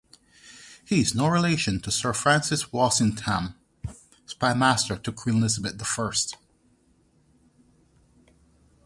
[0.83, 3.53] He is no relation to Sir Francis Walsingham,
[4.25, 6.37] spymaster to Queen Elizabeth the First.